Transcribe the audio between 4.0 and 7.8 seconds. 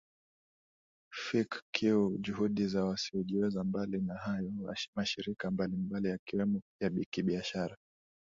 na hayo mashirika mbali mbali yakiwemo ya kibiashara